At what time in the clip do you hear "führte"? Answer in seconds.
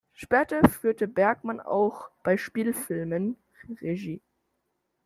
0.67-1.07